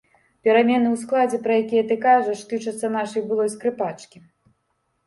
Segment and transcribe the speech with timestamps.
[0.47, 4.17] Перамены ў складзе, пра якія ты кажаш, тычацца нашай былой скрыпачкі.